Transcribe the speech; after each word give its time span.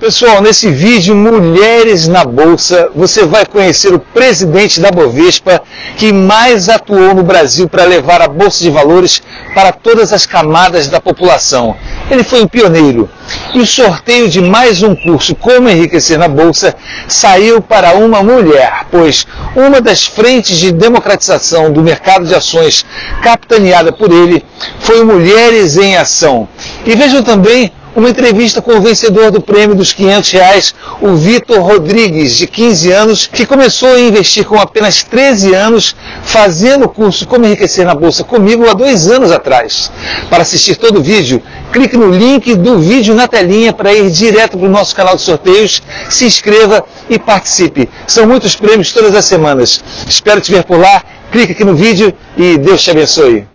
Pessoal, 0.00 0.40
nesse 0.40 0.70
vídeo 0.70 1.14
Mulheres 1.14 2.08
na 2.08 2.24
Bolsa, 2.24 2.88
você 2.96 3.26
vai 3.26 3.44
conhecer 3.44 3.92
o 3.92 3.98
presidente 3.98 4.80
da 4.80 4.90
Bovespa 4.90 5.62
que 5.98 6.10
mais 6.10 6.70
atuou 6.70 7.14
no 7.14 7.22
Brasil 7.22 7.68
para 7.68 7.84
levar 7.84 8.22
a 8.22 8.26
Bolsa 8.26 8.64
de 8.64 8.70
Valores 8.70 9.22
para 9.54 9.72
todas 9.72 10.10
as 10.10 10.24
camadas 10.24 10.88
da 10.88 11.02
população. 11.02 11.76
Ele 12.10 12.24
foi 12.24 12.40
um 12.42 12.48
pioneiro. 12.48 13.10
E 13.52 13.58
o 13.58 13.66
sorteio 13.66 14.26
de 14.26 14.40
mais 14.40 14.82
um 14.82 14.96
curso 14.96 15.34
Como 15.34 15.68
Enriquecer 15.68 16.18
na 16.18 16.28
Bolsa 16.28 16.74
saiu 17.06 17.60
para 17.60 17.92
uma 17.92 18.22
mulher, 18.22 18.86
pois 18.90 19.26
uma 19.54 19.82
das 19.82 20.06
frentes 20.06 20.56
de 20.56 20.72
democratização 20.72 21.70
do 21.70 21.82
mercado 21.82 22.24
de 22.24 22.34
ações 22.34 22.86
capitaneada 23.22 23.92
por 23.92 24.10
ele 24.10 24.42
foi 24.78 25.04
Mulheres 25.04 25.76
em 25.76 25.94
Ação. 25.94 26.48
E 26.86 26.96
vejam 26.96 27.22
também 27.22 27.70
uma 27.94 28.08
entrevista 28.08 28.62
com 28.62 28.72
o 28.72 28.80
vencedor 28.80 29.30
do 29.30 29.40
prêmio 29.40 29.74
dos 29.74 29.92
500 29.92 30.30
reais, 30.30 30.74
o 31.00 31.14
Vitor 31.14 31.60
Rodrigues, 31.60 32.36
de 32.36 32.46
15 32.46 32.92
anos, 32.92 33.26
que 33.26 33.46
começou 33.46 33.88
a 33.90 34.00
investir 34.00 34.44
com 34.44 34.58
apenas 34.58 35.02
13 35.02 35.54
anos, 35.54 35.96
fazendo 36.22 36.84
o 36.84 36.88
curso 36.88 37.26
Como 37.26 37.44
Enriquecer 37.44 37.84
na 37.84 37.94
Bolsa 37.94 38.24
comigo 38.24 38.68
há 38.68 38.74
dois 38.74 39.08
anos 39.08 39.32
atrás. 39.32 39.90
Para 40.28 40.42
assistir 40.42 40.76
todo 40.76 41.00
o 41.00 41.02
vídeo, 41.02 41.42
clique 41.72 41.96
no 41.96 42.10
link 42.10 42.54
do 42.54 42.78
vídeo 42.78 43.14
na 43.14 43.26
telinha 43.26 43.72
para 43.72 43.92
ir 43.92 44.10
direto 44.10 44.56
para 44.56 44.66
o 44.66 44.70
nosso 44.70 44.94
canal 44.94 45.16
de 45.16 45.22
sorteios, 45.22 45.82
se 46.08 46.24
inscreva 46.24 46.84
e 47.08 47.18
participe. 47.18 47.88
São 48.06 48.26
muitos 48.26 48.54
prêmios 48.54 48.92
todas 48.92 49.14
as 49.14 49.24
semanas. 49.24 49.82
Espero 50.08 50.40
te 50.40 50.52
ver 50.52 50.64
por 50.64 50.78
lá. 50.78 51.02
Clique 51.32 51.52
aqui 51.52 51.64
no 51.64 51.76
vídeo 51.76 52.12
e 52.36 52.56
Deus 52.58 52.82
te 52.82 52.90
abençoe. 52.90 53.50